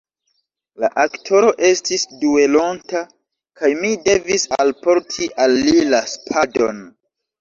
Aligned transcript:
La 0.83 0.87
aktoro 1.01 1.51
estis 1.67 2.05
duelonta, 2.23 3.01
kaj 3.61 3.71
mi 3.83 3.93
devis 4.09 4.49
alporti 4.65 5.29
al 5.45 5.55
li 5.69 5.77
la 5.93 6.05
spadon. 6.15 6.83